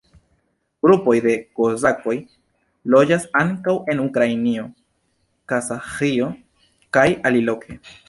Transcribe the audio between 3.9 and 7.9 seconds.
en Ukrainio, Kazaĥio kaj aliloke.